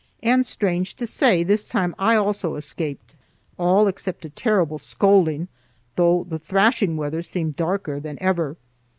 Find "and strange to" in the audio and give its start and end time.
0.23-1.05